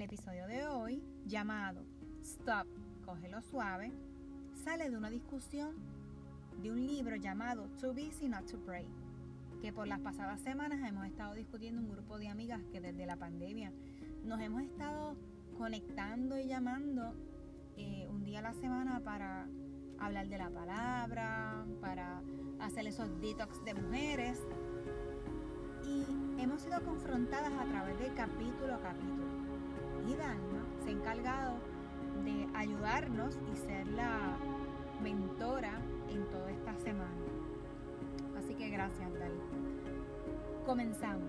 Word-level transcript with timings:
El 0.00 0.04
episodio 0.04 0.46
de 0.46 0.66
hoy, 0.66 1.02
llamado 1.26 1.84
Stop, 2.22 2.66
cógelo 3.04 3.42
suave, 3.42 3.92
sale 4.64 4.88
de 4.88 4.96
una 4.96 5.10
discusión 5.10 5.74
de 6.62 6.70
un 6.70 6.86
libro 6.86 7.16
llamado 7.16 7.68
Too 7.78 7.92
Busy 7.92 8.26
Not 8.26 8.50
to 8.50 8.58
Pray, 8.64 8.86
que 9.60 9.74
por 9.74 9.86
las 9.86 10.00
pasadas 10.00 10.40
semanas 10.40 10.80
hemos 10.88 11.04
estado 11.04 11.34
discutiendo 11.34 11.82
un 11.82 11.90
grupo 11.90 12.18
de 12.18 12.28
amigas 12.28 12.62
que 12.72 12.80
desde 12.80 13.04
la 13.04 13.16
pandemia 13.16 13.74
nos 14.24 14.40
hemos 14.40 14.62
estado 14.62 15.16
conectando 15.58 16.38
y 16.38 16.46
llamando 16.46 17.12
eh, 17.76 18.08
un 18.08 18.24
día 18.24 18.38
a 18.38 18.42
la 18.42 18.54
semana 18.54 19.00
para 19.00 19.48
hablar 19.98 20.28
de 20.28 20.38
la 20.38 20.48
palabra, 20.48 21.66
para 21.82 22.22
hacer 22.58 22.86
esos 22.86 23.20
detox 23.20 23.62
de 23.66 23.74
mujeres. 23.74 24.40
Y 25.84 26.06
hemos 26.40 26.62
sido 26.62 26.82
confrontadas 26.86 27.52
a 27.52 27.66
través 27.66 27.98
de 27.98 28.14
capítulo 28.14 28.76
a 28.76 28.80
capítulo. 28.80 29.29
Dalma 30.16 30.66
se 30.82 30.90
ha 30.90 30.92
encargado 30.92 31.54
de 32.24 32.48
ayudarnos 32.54 33.38
y 33.52 33.56
ser 33.56 33.86
la 33.88 34.36
mentora 35.02 35.80
en 36.08 36.24
toda 36.30 36.50
esta 36.50 36.76
semana. 36.78 37.10
Así 38.38 38.54
que 38.54 38.68
gracias. 38.70 39.10
Comenzamos. 40.66 41.28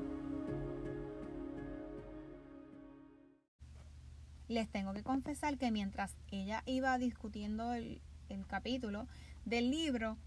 Les 4.48 4.70
tengo 4.70 4.94
que 4.94 5.04
confesar 5.04 5.58
que 5.58 5.72
mientras 5.72 6.16
ella 6.30 6.62
iba 6.66 6.98
discutiendo 6.98 7.74
el 7.74 8.02
capítulo 8.48 9.08
del 9.46 9.72
libro, 9.72 10.18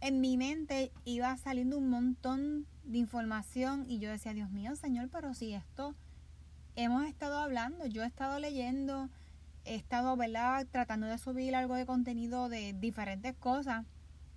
en 0.00 0.20
mi 0.20 0.36
mente 0.36 0.90
iba 1.04 1.36
saliendo 1.36 1.78
un 1.78 1.88
montón 1.88 2.66
de 2.84 2.98
información 2.98 3.86
y 3.88 3.98
yo 3.98 4.10
decía, 4.10 4.34
Dios 4.34 4.50
mío, 4.50 4.76
Señor, 4.76 5.08
pero 5.10 5.34
si 5.34 5.54
esto 5.54 5.94
hemos 6.76 7.06
estado 7.06 7.38
hablando, 7.38 7.86
yo 7.86 8.02
he 8.02 8.06
estado 8.06 8.38
leyendo, 8.38 9.08
he 9.64 9.74
estado, 9.74 10.16
¿verdad?, 10.16 10.66
tratando 10.70 11.06
de 11.06 11.18
subir 11.18 11.54
algo 11.54 11.74
de 11.74 11.86
contenido 11.86 12.48
de 12.48 12.72
diferentes 12.74 13.34
cosas, 13.36 13.84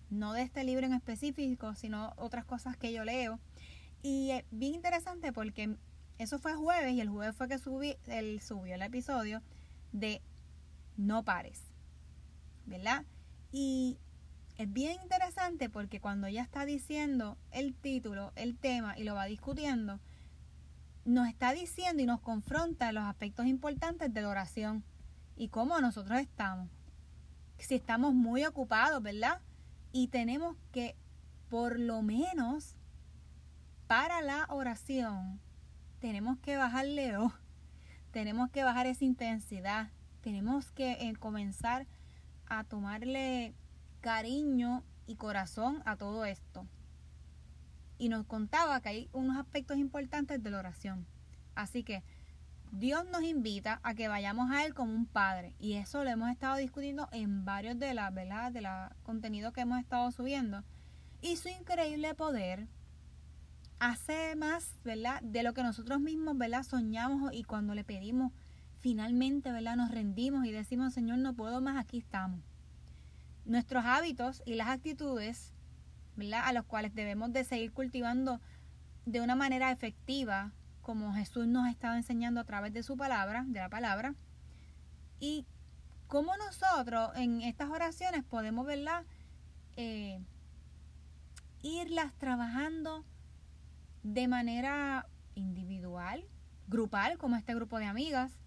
no 0.09 0.33
de 0.33 0.43
este 0.43 0.63
libro 0.63 0.85
en 0.85 0.93
específico, 0.93 1.75
sino 1.75 2.13
otras 2.17 2.45
cosas 2.45 2.77
que 2.77 2.93
yo 2.93 3.03
leo. 3.03 3.39
Y 4.01 4.31
es 4.31 4.45
bien 4.51 4.75
interesante 4.75 5.33
porque 5.33 5.75
eso 6.17 6.39
fue 6.39 6.55
jueves 6.55 6.93
y 6.93 7.01
el 7.01 7.09
jueves 7.09 7.35
fue 7.35 7.47
que 7.47 7.59
subí, 7.59 7.97
él 8.07 8.41
subió 8.41 8.75
el 8.75 8.81
episodio 8.81 9.41
de 9.91 10.21
No 10.95 11.23
pares, 11.23 11.61
¿verdad? 12.65 13.05
Y 13.51 13.97
es 14.57 14.71
bien 14.71 14.97
interesante 15.01 15.69
porque 15.69 15.99
cuando 15.99 16.27
ella 16.27 16.41
está 16.41 16.65
diciendo 16.65 17.37
el 17.51 17.75
título, 17.75 18.31
el 18.35 18.57
tema 18.57 18.97
y 18.97 19.03
lo 19.03 19.15
va 19.15 19.25
discutiendo, 19.25 19.99
nos 21.07 21.29
está 21.29 21.53
diciendo 21.53 22.03
y 22.03 22.05
nos 22.05 22.19
confronta 22.19 22.91
los 22.91 23.05
aspectos 23.05 23.45
importantes 23.45 24.13
de 24.13 24.21
la 24.21 24.27
oración 24.27 24.83
y 25.37 25.47
cómo 25.47 25.79
nosotros 25.79 26.19
estamos. 26.19 26.69
Si 27.57 27.75
estamos 27.75 28.13
muy 28.13 28.45
ocupados, 28.45 29.01
¿verdad? 29.01 29.39
Y 29.93 30.09
tenemos 30.09 30.57
que, 30.73 30.97
por 31.49 31.79
lo 31.79 32.01
menos, 32.01 32.75
para 33.87 34.21
la 34.21 34.47
oración, 34.49 35.39
tenemos 35.99 36.39
que 36.39 36.57
bajarle 36.57 37.15
o 37.15 37.31
tenemos 38.11 38.51
que 38.51 38.65
bajar 38.65 38.85
esa 38.85 39.05
intensidad, 39.05 39.89
tenemos 40.19 40.71
que 40.71 40.91
eh, 40.91 41.15
comenzar 41.15 41.87
a 42.47 42.65
tomarle 42.65 43.55
cariño 44.01 44.83
y 45.05 45.15
corazón 45.15 45.81
a 45.85 45.95
todo 45.95 46.25
esto. 46.25 46.67
Y 47.97 48.09
nos 48.09 48.25
contaba 48.25 48.81
que 48.81 48.89
hay 48.89 49.09
unos 49.13 49.37
aspectos 49.37 49.77
importantes 49.77 50.41
de 50.41 50.51
la 50.51 50.59
oración. 50.59 51.05
Así 51.55 51.83
que 51.83 52.03
Dios 52.71 53.05
nos 53.11 53.23
invita 53.23 53.79
a 53.83 53.95
que 53.95 54.07
vayamos 54.07 54.51
a 54.51 54.65
Él 54.65 54.73
como 54.73 54.93
un 54.93 55.05
padre. 55.05 55.55
Y 55.59 55.73
eso 55.73 56.03
lo 56.03 56.09
hemos 56.09 56.29
estado 56.29 56.57
discutiendo 56.57 57.07
en 57.11 57.45
varios 57.45 57.79
de 57.79 57.93
las, 57.93 58.13
¿verdad? 58.13 58.51
De 58.51 58.61
la 58.61 58.95
contenido 59.03 59.51
que 59.53 59.61
hemos 59.61 59.79
estado 59.79 60.11
subiendo. 60.11 60.63
Y 61.21 61.37
su 61.37 61.49
increíble 61.49 62.13
poder 62.13 62.67
hace 63.79 64.35
más, 64.35 64.79
¿verdad? 64.83 65.21
De 65.21 65.43
lo 65.43 65.53
que 65.53 65.63
nosotros 65.63 65.99
mismos, 65.99 66.37
¿verdad? 66.37 66.63
Soñamos 66.63 67.31
y 67.33 67.43
cuando 67.43 67.73
le 67.73 67.83
pedimos, 67.83 68.31
finalmente, 68.79 69.51
¿verdad? 69.51 69.75
Nos 69.75 69.91
rendimos 69.91 70.45
y 70.45 70.51
decimos, 70.51 70.93
Señor, 70.93 71.19
no 71.19 71.33
puedo 71.33 71.61
más, 71.61 71.77
aquí 71.77 71.97
estamos. 71.97 72.41
Nuestros 73.45 73.85
hábitos 73.85 74.43
y 74.45 74.55
las 74.55 74.67
actitudes, 74.67 75.53
A 76.43 76.53
los 76.53 76.65
cuales 76.65 76.95
debemos 76.95 77.31
de 77.31 77.43
seguir 77.43 77.71
cultivando 77.71 78.41
de 79.05 79.21
una 79.21 79.35
manera 79.35 79.71
efectiva, 79.71 80.51
como 80.81 81.13
Jesús 81.13 81.47
nos 81.47 81.65
ha 81.65 81.69
estado 81.69 81.95
enseñando 81.95 82.41
a 82.41 82.43
través 82.43 82.73
de 82.73 82.81
su 82.81 82.97
palabra, 82.97 83.45
de 83.47 83.59
la 83.59 83.69
palabra. 83.69 84.15
Y 85.19 85.45
cómo 86.07 86.35
nosotros 86.37 87.11
en 87.15 87.41
estas 87.41 87.69
oraciones 87.69 88.23
podemos, 88.23 88.65
¿verdad? 88.65 89.05
Eh, 89.75 90.19
irlas 91.61 92.13
trabajando 92.17 93.05
de 94.03 94.27
manera 94.27 95.07
individual, 95.35 96.25
grupal, 96.67 97.17
como 97.17 97.35
este 97.35 97.53
grupo 97.53 97.77
de 97.77 97.85
amigas, 97.85 98.39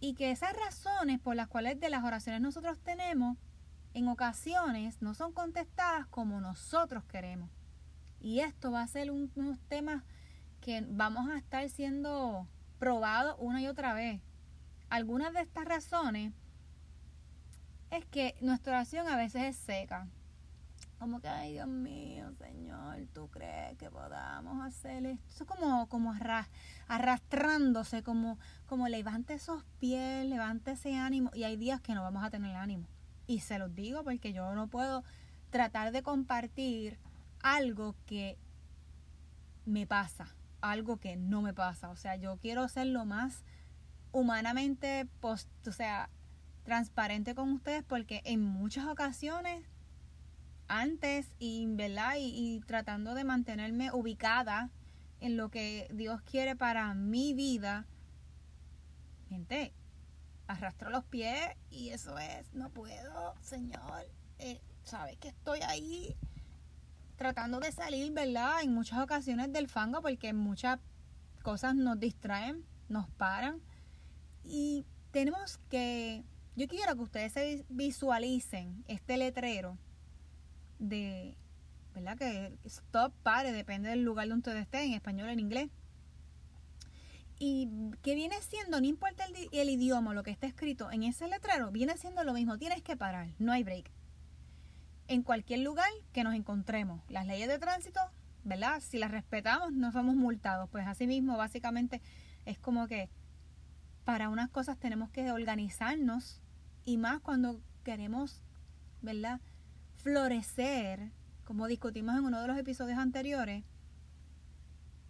y 0.00 0.14
que 0.14 0.30
esas 0.30 0.52
razones 0.54 1.20
por 1.20 1.36
las 1.36 1.48
cuales 1.48 1.78
de 1.78 1.90
las 1.90 2.04
oraciones 2.04 2.40
nosotros 2.40 2.78
tenemos, 2.78 3.36
en 3.94 4.08
ocasiones 4.08 5.00
no 5.02 5.14
son 5.14 5.32
contestadas 5.32 6.06
como 6.06 6.40
nosotros 6.40 7.04
queremos. 7.04 7.50
Y 8.20 8.40
esto 8.40 8.70
va 8.70 8.82
a 8.82 8.86
ser 8.86 9.10
un, 9.10 9.30
unos 9.34 9.58
temas 9.68 10.02
que 10.60 10.84
vamos 10.88 11.28
a 11.30 11.38
estar 11.38 11.68
siendo 11.68 12.46
probados 12.78 13.36
una 13.38 13.62
y 13.62 13.68
otra 13.68 13.92
vez. 13.94 14.20
Algunas 14.90 15.32
de 15.32 15.40
estas 15.40 15.64
razones 15.64 16.32
es 17.90 18.04
que 18.06 18.36
nuestra 18.40 18.74
oración 18.74 19.08
a 19.08 19.16
veces 19.16 19.42
es 19.42 19.56
seca, 19.56 20.08
como 20.98 21.20
que, 21.20 21.28
ay 21.28 21.52
Dios 21.52 21.68
mío, 21.68 22.32
Señor, 22.38 23.06
¿tú 23.14 23.28
crees 23.28 23.78
que 23.78 23.88
podamos 23.88 24.60
hacer 24.66 25.06
esto? 25.06 25.44
Es 25.44 25.48
como, 25.48 25.88
como 25.88 26.12
arrastrándose, 26.88 28.02
como, 28.02 28.36
como 28.66 28.88
levante 28.88 29.34
esos 29.34 29.62
pies, 29.78 30.26
levante 30.26 30.72
ese 30.72 30.96
ánimo. 30.96 31.30
Y 31.34 31.44
hay 31.44 31.56
días 31.56 31.80
que 31.80 31.94
no 31.94 32.02
vamos 32.02 32.24
a 32.24 32.30
tener 32.30 32.56
ánimo. 32.56 32.88
Y 33.28 33.40
se 33.40 33.60
los 33.60 33.72
digo 33.76 34.02
porque 34.02 34.32
yo 34.32 34.52
no 34.56 34.66
puedo 34.66 35.04
tratar 35.50 35.92
de 35.92 36.02
compartir 36.02 36.98
algo 37.40 37.94
que 38.06 38.36
me 39.64 39.86
pasa, 39.86 40.34
algo 40.60 40.96
que 40.96 41.14
no 41.16 41.42
me 41.42 41.54
pasa. 41.54 41.90
O 41.90 41.96
sea, 41.96 42.16
yo 42.16 42.38
quiero 42.38 42.66
ser 42.68 42.88
lo 42.88 43.04
más 43.04 43.44
humanamente, 44.10 45.06
post, 45.20 45.48
o 45.68 45.72
sea, 45.72 46.10
transparente 46.64 47.34
con 47.34 47.52
ustedes 47.52 47.84
porque 47.84 48.22
en 48.24 48.42
muchas 48.42 48.86
ocasiones 48.86 49.64
antes 50.68 51.30
y, 51.38 51.66
¿verdad? 51.66 52.16
Y, 52.18 52.60
tratando 52.66 53.14
de 53.14 53.24
mantenerme 53.24 53.90
ubicada 53.92 54.70
en 55.20 55.36
lo 55.36 55.50
que 55.50 55.88
Dios 55.92 56.20
quiere 56.22 56.56
para 56.56 56.94
mi 56.94 57.34
vida. 57.34 57.86
Gente, 59.28 59.72
arrastro 60.48 60.90
los 60.90 61.04
pies 61.04 61.56
y 61.70 61.90
eso 61.90 62.18
es, 62.18 62.52
no 62.54 62.70
puedo, 62.70 63.34
Señor. 63.40 64.06
Eh, 64.38 64.60
Sabes 64.88 65.18
que 65.18 65.28
estoy 65.28 65.60
ahí 65.60 66.16
tratando 67.16 67.60
de 67.60 67.72
salir, 67.72 68.10
¿verdad? 68.10 68.62
En 68.62 68.72
muchas 68.72 69.00
ocasiones 69.00 69.52
del 69.52 69.68
fango 69.68 70.00
porque 70.00 70.32
muchas 70.32 70.80
cosas 71.42 71.74
nos 71.74 72.00
distraen, 72.00 72.64
nos 72.88 73.06
paran. 73.10 73.60
Y 74.44 74.86
tenemos 75.10 75.58
que, 75.68 76.24
yo 76.56 76.66
quiero 76.68 76.96
que 76.96 77.02
ustedes 77.02 77.32
se 77.34 77.66
visualicen 77.68 78.82
este 78.88 79.18
letrero 79.18 79.76
de, 80.78 81.36
¿verdad? 81.94 82.16
Que 82.16 82.58
stop, 82.64 83.12
pare, 83.22 83.52
depende 83.52 83.90
del 83.90 84.04
lugar 84.04 84.26
donde 84.28 84.48
ustedes 84.48 84.62
estén, 84.62 84.84
en 84.84 84.94
español 84.94 85.28
o 85.28 85.32
en 85.32 85.40
inglés. 85.40 85.68
Y 87.38 87.68
que 88.02 88.14
viene 88.14 88.40
siendo, 88.42 88.80
no 88.80 88.86
importa 88.86 89.24
el, 89.24 89.48
el 89.52 89.70
idioma, 89.70 90.14
lo 90.14 90.22
que 90.22 90.30
está 90.30 90.46
escrito 90.46 90.90
en 90.90 91.04
ese 91.04 91.28
letrero, 91.28 91.70
viene 91.70 91.96
siendo 91.96 92.24
lo 92.24 92.32
mismo, 92.32 92.58
tienes 92.58 92.82
que 92.82 92.96
parar, 92.96 93.28
no 93.38 93.52
hay 93.52 93.62
break. 93.62 93.90
En 95.06 95.22
cualquier 95.22 95.60
lugar 95.60 95.88
que 96.12 96.24
nos 96.24 96.34
encontremos, 96.34 97.00
las 97.08 97.26
leyes 97.26 97.48
de 97.48 97.58
tránsito, 97.58 98.00
¿verdad? 98.44 98.80
Si 98.80 98.98
las 98.98 99.10
respetamos, 99.10 99.72
no 99.72 99.92
somos 99.92 100.16
multados. 100.16 100.68
Pues 100.70 100.86
así 100.86 101.06
mismo, 101.06 101.36
básicamente, 101.36 102.02
es 102.44 102.58
como 102.58 102.88
que 102.88 103.08
para 104.04 104.28
unas 104.28 104.48
cosas 104.50 104.78
tenemos 104.78 105.10
que 105.10 105.30
organizarnos 105.30 106.42
y 106.84 106.96
más 106.96 107.20
cuando 107.20 107.60
queremos, 107.84 108.42
¿verdad? 109.02 109.40
florecer, 109.98 111.10
como 111.44 111.66
discutimos 111.66 112.16
en 112.16 112.24
uno 112.24 112.40
de 112.40 112.48
los 112.48 112.56
episodios 112.56 112.98
anteriores, 112.98 113.64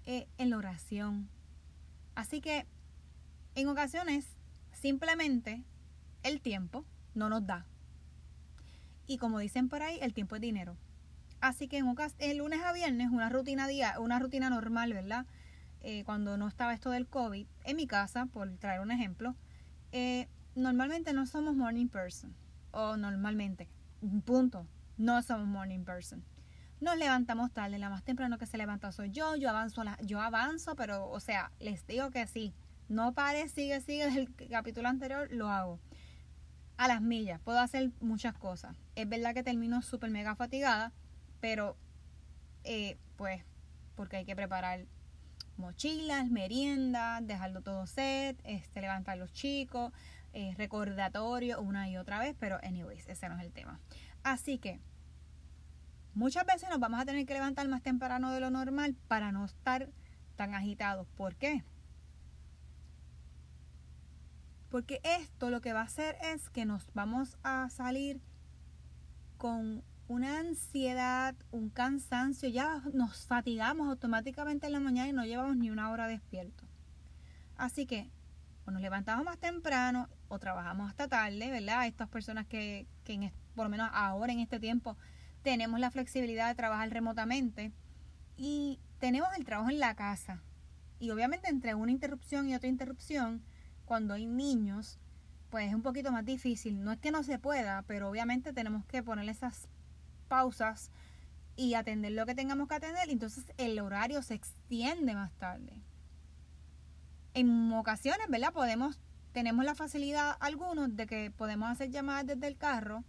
eh, 0.07 0.27
en 0.39 0.51
la 0.51 0.57
oración. 0.57 1.29
Así 2.19 2.41
que 2.41 2.67
en 3.55 3.69
ocasiones 3.69 4.27
simplemente 4.73 5.63
el 6.25 6.41
tiempo 6.41 6.85
no 7.15 7.29
nos 7.29 7.47
da. 7.47 7.65
Y 9.07 9.19
como 9.19 9.39
dicen 9.39 9.69
por 9.69 9.85
ahí, 9.85 10.01
el 10.03 10.15
tiempo 10.15 10.35
es 10.35 10.43
dinero. 10.43 10.77
Así 11.41 11.69
que 11.69 11.79
en 11.79 11.87
el 12.19 12.39
lunes 12.39 12.61
a 12.65 12.73
viernes, 12.73 13.11
una 13.13 13.29
rutina 13.29 13.69
día, 13.69 14.01
una 14.01 14.19
rutina 14.19 14.51
normal, 14.51 14.93
¿verdad? 14.95 15.27
eh, 15.83 16.03
cuando 16.03 16.37
no 16.37 16.49
estaba 16.49 16.75
esto 16.75 16.91
del 16.91 17.07
COVID, 17.07 17.47
en 17.63 17.77
mi 17.77 17.87
casa, 17.87 18.27
por 18.27 18.51
traer 18.57 18.81
un 18.81 18.91
ejemplo, 18.91 19.37
eh, 19.93 20.27
normalmente 20.57 21.13
no 21.13 21.25
somos 21.25 21.55
morning 21.55 21.87
person. 21.87 22.35
O 22.73 22.97
normalmente, 22.97 23.69
punto, 24.25 24.67
no 24.97 25.23
somos 25.23 25.47
morning 25.47 25.85
person. 25.85 26.25
Nos 26.81 26.97
levantamos 26.97 27.53
tarde, 27.53 27.79
la 27.79 27.91
más 27.91 28.05
temprano 28.05 28.39
que 28.39 28.47
se 28.47 28.57
levanta 28.57 28.93
soy 28.93 29.11
yo, 29.11 29.35
yo 29.35 29.51
avanzo, 29.51 29.83
la, 29.83 29.99
yo 30.03 30.21
avanzo, 30.21 30.77
pero, 30.77 31.11
o 31.11 31.19
sea, 31.19 31.51
les 31.59 31.85
digo 31.87 32.11
que 32.11 32.27
sí, 32.29 32.55
no 32.89 33.13
pare, 33.15 33.49
sigue, 33.49 33.81
sigue, 33.81 34.11
del 34.11 34.33
capítulo 34.49 34.89
anterior 34.89 35.29
lo 35.33 35.49
hago. 35.49 35.81
A 36.77 36.87
las 36.87 37.03
millas, 37.03 37.41
puedo 37.41 37.59
hacer 37.59 37.91
muchas 38.01 38.35
cosas. 38.35 38.77
Es 38.95 39.09
verdad 39.09 39.35
que 39.35 39.43
termino 39.43 39.83
súper 39.83 40.11
mega 40.11 40.37
fatigada, 40.37 40.93
pero 41.41 41.77
eh, 42.63 42.97
pues 43.17 43.43
porque 43.97 44.19
hay 44.19 44.25
que 44.25 44.37
preparar 44.37 44.87
mochilas, 45.57 46.31
meriendas, 46.31 47.27
dejarlo 47.27 47.63
todo 47.63 47.89
set, 47.89 48.41
este, 48.45 48.81
levantar 48.81 49.19
los 49.19 49.33
chicos, 49.33 49.93
eh, 50.33 50.55
recordatorio 50.57 51.61
una 51.61 51.89
y 51.89 51.97
otra 51.97 52.21
vez, 52.21 52.37
pero 52.39 52.61
anyways, 52.63 53.09
ese 53.09 53.29
no 53.29 53.37
es 53.37 53.45
el 53.45 53.53
tema. 53.53 53.81
Así 54.23 54.59
que 54.59 54.79
muchas 56.19 56.45
veces 56.45 56.69
nos 56.69 56.81
vamos 56.81 57.01
a 57.01 57.05
tener 57.05 57.25
que 57.27 57.35
levantar 57.35 57.69
más 57.69 57.81
temprano 57.81 58.33
de 58.33 58.41
lo 58.41 58.51
normal 58.51 58.97
para 59.07 59.31
no 59.31 59.45
estar 59.45 59.89
tan 60.35 60.53
agitados. 60.53 61.07
¿Por 61.17 61.37
qué? 61.37 61.65
Porque 64.69 65.01
esto 65.05 65.49
lo 65.49 65.61
que 65.61 65.73
va 65.73 65.81
a 65.81 65.85
hacer 65.85 66.17
es 66.21 66.51
que 66.51 66.65
nos 66.67 66.93
vamos 66.93 67.39
a 67.45 67.71
salir 67.71 68.21
con 69.37 69.85
una 70.09 70.41
ansiedad, 70.41 71.37
un 71.53 71.71
cansancio, 71.71 72.49
ya 72.49 72.83
nos 72.93 73.27
fatigamos 73.27 73.89
automáticamente 73.89 74.67
en 74.67 74.73
la 74.73 74.81
mañana 74.81 75.09
y 75.09 75.13
no 75.13 75.25
llevamos 75.25 75.57
ni 75.57 75.71
una 75.71 75.91
hora 75.91 76.09
despierto. 76.09 76.65
Así 77.57 77.87
que 77.87 78.11
o 78.67 78.71
nos 78.73 78.83
levantamos 78.83 79.25
más 79.25 79.39
temprano 79.39 80.09
o 80.27 80.39
trabajamos 80.41 80.91
hasta 80.91 81.07
tarde, 81.07 81.51
¿verdad? 81.51 81.87
Estas 81.87 82.09
personas 82.09 82.47
que, 82.47 82.87
que 83.05 83.33
por 83.55 83.65
lo 83.65 83.71
menos 83.71 83.89
ahora 83.93 84.33
en 84.33 84.41
este 84.41 84.59
tiempo 84.59 84.97
tenemos 85.43 85.81
la 85.81 85.91
flexibilidad 85.91 86.49
de 86.49 86.55
trabajar 86.55 86.91
remotamente 86.91 87.73
y 88.37 88.81
tenemos 88.99 89.29
el 89.37 89.45
trabajo 89.45 89.71
en 89.71 89.79
la 89.79 89.95
casa. 89.95 90.43
Y 90.99 91.11
obviamente 91.11 91.49
entre 91.49 91.75
una 91.75 91.93
interrupción 91.93 92.49
y 92.49 92.55
otra 92.55 92.69
interrupción, 92.69 93.43
cuando 93.85 94.15
hay 94.15 94.27
niños, 94.27 94.99
pues 95.51 95.69
es 95.69 95.75
un 95.75 95.83
poquito 95.83 96.13
más 96.13 96.25
difícil. 96.25 96.83
No 96.83 96.93
es 96.93 96.99
que 96.99 97.11
no 97.11 97.23
se 97.23 97.39
pueda, 97.39 97.83
pero 97.83 98.09
obviamente 98.09 98.53
tenemos 98.53 98.85
que 98.87 99.03
poner 99.03 99.29
esas 99.29 99.69
pausas 100.29 100.91
y 101.57 101.75
atender 101.75 102.13
lo 102.13 102.25
que 102.25 102.37
tengamos 102.37 102.69
que 102.69 102.77
atender, 102.77 103.11
entonces 103.11 103.53
el 103.57 103.81
horario 103.81 104.23
se 104.23 104.35
extiende 104.35 105.15
más 105.15 105.33
tarde. 105.33 105.83
En 107.35 107.73
ocasiones, 107.73 108.29
¿verdad? 108.29 108.53
Podemos, 108.53 109.01
tenemos 109.33 109.65
la 109.65 109.75
facilidad 109.75 110.37
algunos 110.39 110.95
de 110.95 111.07
que 111.07 111.33
podemos 111.33 111.69
hacer 111.69 111.91
llamadas 111.91 112.27
desde 112.27 112.47
el 112.47 112.57
carro 112.57 113.05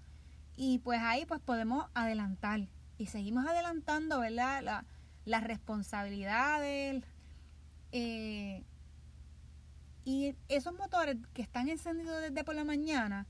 y 0.61 0.79
pues 0.79 0.99
ahí 1.01 1.25
pues 1.25 1.39
podemos 1.39 1.85
adelantar 1.93 2.67
y 2.97 3.05
seguimos 3.05 3.47
adelantando, 3.47 4.19
¿verdad? 4.19 4.61
La, 4.61 4.85
las 5.23 5.41
responsabilidades 5.45 7.01
eh, 7.93 8.65
y 10.03 10.35
esos 10.49 10.73
motores 10.73 11.15
que 11.33 11.41
están 11.41 11.69
encendidos 11.69 12.21
desde 12.21 12.43
por 12.43 12.55
la 12.55 12.65
mañana, 12.65 13.25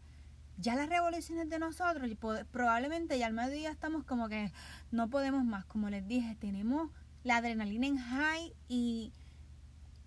ya 0.58 0.74
las 0.74 0.90
revoluciones 0.90 1.48
de 1.52 1.60
nosotros, 1.60 2.10
probablemente 2.52 3.20
ya 3.20 3.28
al 3.28 3.34
mediodía 3.34 3.70
estamos 3.70 4.04
como 4.06 4.28
que 4.28 4.52
no 4.90 5.12
podemos 5.12 5.46
más. 5.46 5.66
Como 5.66 5.92
les 5.92 6.08
dije, 6.08 6.34
tenemos 6.34 6.90
la 7.24 7.38
adrenalina 7.38 7.86
en 7.86 7.98
high 8.00 8.56
y 8.68 9.14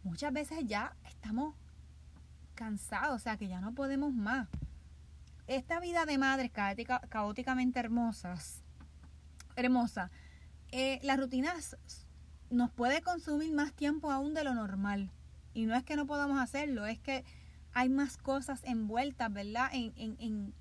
muchas 0.02 0.32
veces 0.32 0.58
ya 0.66 0.96
estamos 1.04 1.54
cansados, 2.56 3.14
o 3.14 3.18
sea 3.20 3.36
que 3.36 3.46
ya 3.46 3.60
no 3.60 3.76
podemos 3.76 4.12
más. 4.12 4.48
Esta 5.52 5.80
vida 5.80 6.06
de 6.06 6.16
madres 6.16 6.50
caóticamente 7.10 7.78
hermosas, 7.78 8.62
hermosa, 9.54 10.10
eh, 10.70 10.98
las 11.02 11.20
rutinas 11.20 11.76
nos 12.48 12.70
puede 12.70 13.02
consumir 13.02 13.52
más 13.52 13.74
tiempo 13.74 14.10
aún 14.10 14.32
de 14.32 14.44
lo 14.44 14.54
normal. 14.54 15.10
Y 15.52 15.66
no 15.66 15.74
es 15.76 15.84
que 15.84 15.94
no 15.94 16.06
podamos 16.06 16.40
hacerlo, 16.40 16.86
es 16.86 16.98
que 17.00 17.26
hay 17.74 17.90
más 17.90 18.16
cosas 18.16 18.64
envueltas, 18.64 19.30
¿verdad? 19.30 19.68
En, 19.74 19.92
en, 19.98 20.54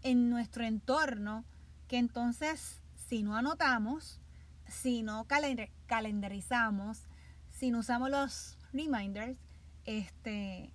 en, 0.00 0.30
nuestro 0.30 0.64
entorno 0.64 1.44
que 1.86 1.98
entonces 1.98 2.80
si 2.94 3.22
no 3.22 3.36
anotamos, 3.36 4.18
si 4.66 5.02
no 5.02 5.26
calendarizamos, 5.26 7.06
si 7.50 7.70
no 7.70 7.80
usamos 7.80 8.08
los 8.08 8.56
reminders, 8.72 9.38
este, 9.84 10.72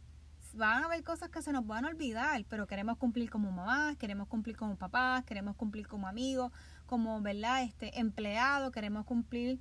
van 0.57 0.83
a 0.83 0.85
haber 0.87 1.03
cosas 1.03 1.29
que 1.29 1.41
se 1.41 1.51
nos 1.51 1.65
van 1.65 1.85
a 1.85 1.89
olvidar, 1.89 2.43
pero 2.49 2.67
queremos 2.67 2.97
cumplir 2.97 3.29
como 3.29 3.51
mamás, 3.51 3.95
queremos 3.97 4.27
cumplir 4.27 4.57
como 4.57 4.75
papás, 4.75 5.23
queremos 5.23 5.55
cumplir 5.55 5.87
como 5.87 6.07
amigos, 6.07 6.51
como, 6.85 7.21
¿verdad? 7.21 7.63
Este, 7.63 7.99
empleado, 7.99 8.71
queremos 8.71 9.05
cumplir 9.05 9.59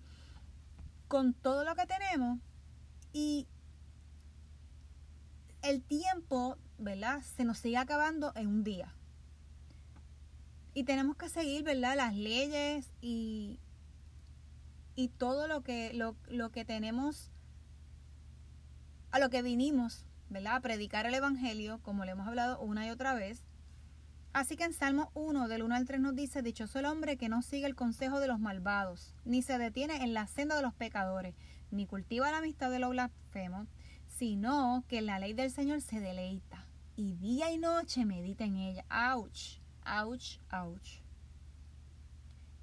con 1.08 1.34
todo 1.34 1.64
lo 1.64 1.74
que 1.74 1.86
tenemos 1.86 2.38
y 3.12 3.46
el 5.62 5.82
tiempo, 5.82 6.58
¿verdad? 6.78 7.22
Se 7.22 7.44
nos 7.44 7.58
sigue 7.58 7.76
acabando 7.76 8.32
en 8.34 8.48
un 8.48 8.64
día. 8.64 8.94
Y 10.74 10.84
tenemos 10.84 11.16
que 11.16 11.28
seguir, 11.28 11.62
¿verdad? 11.62 11.96
Las 11.96 12.14
leyes 12.14 12.90
y, 13.00 13.60
y 14.94 15.08
todo 15.08 15.48
lo 15.48 15.62
que, 15.62 15.92
lo, 15.94 16.16
lo 16.28 16.50
que 16.50 16.64
tenemos, 16.64 17.30
a 19.10 19.18
lo 19.18 19.30
que 19.30 19.42
vinimos, 19.42 20.05
¿verdad? 20.28 20.62
Predicar 20.62 21.06
el 21.06 21.14
Evangelio, 21.14 21.80
como 21.82 22.04
le 22.04 22.12
hemos 22.12 22.26
hablado 22.26 22.60
una 22.60 22.86
y 22.86 22.90
otra 22.90 23.14
vez. 23.14 23.44
Así 24.32 24.56
que 24.56 24.64
en 24.64 24.74
Salmo 24.74 25.10
1, 25.14 25.48
del 25.48 25.62
1 25.62 25.74
al 25.74 25.86
3 25.86 26.00
nos 26.00 26.14
dice, 26.14 26.42
Dichoso 26.42 26.78
el 26.78 26.84
hombre 26.84 27.16
que 27.16 27.28
no 27.28 27.42
sigue 27.42 27.66
el 27.66 27.74
consejo 27.74 28.20
de 28.20 28.26
los 28.26 28.38
malvados, 28.38 29.14
ni 29.24 29.42
se 29.42 29.56
detiene 29.58 30.04
en 30.04 30.12
la 30.12 30.26
senda 30.26 30.56
de 30.56 30.62
los 30.62 30.74
pecadores, 30.74 31.34
ni 31.70 31.86
cultiva 31.86 32.30
la 32.30 32.38
amistad 32.38 32.70
de 32.70 32.78
los 32.78 32.90
blasfemos, 32.90 33.68
sino 34.06 34.84
que 34.88 35.00
la 35.00 35.18
ley 35.18 35.32
del 35.32 35.50
Señor 35.50 35.80
se 35.80 36.00
deleita 36.00 36.66
y 36.96 37.14
día 37.14 37.50
y 37.50 37.58
noche 37.58 38.04
medita 38.04 38.44
en 38.44 38.56
ella. 38.56 38.84
¡Auch! 38.88 39.60
¡Auch! 39.84 40.38
¡Auch! 40.50 41.02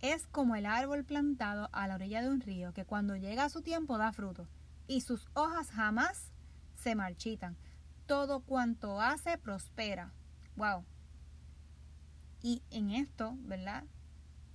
Es 0.01 0.27
como 0.27 0.56
el 0.56 0.65
árbol 0.65 1.06
plantado 1.06 1.69
a 1.71 1.88
la 1.88 1.95
orilla 1.95 2.21
de 2.21 2.30
un 2.30 2.42
río 2.42 2.74
que 2.74 2.83
cuando 2.83 3.15
llega 3.15 3.45
a 3.45 3.50
su 3.50 3.62
tiempo 3.62 3.98
da 3.98 4.12
fruto 4.12 4.50
y 4.86 5.01
sus 5.01 5.30
hojas 5.33 5.71
jamás 5.71 6.33
se 6.84 6.96
marchitan. 6.96 7.58
Todo 8.06 8.42
cuanto 8.42 9.00
hace 9.00 9.38
prospera. 9.38 10.13
¡Wow! 10.58 10.86
Y 12.42 12.62
en 12.70 12.92
esto, 12.92 13.38
¿verdad? 13.40 13.86